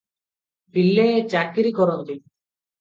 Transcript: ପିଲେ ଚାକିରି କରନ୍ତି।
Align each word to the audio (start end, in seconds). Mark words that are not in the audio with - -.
ପିଲେ 0.77 1.05
ଚାକିରି 1.35 1.77
କରନ୍ତି। 1.83 2.19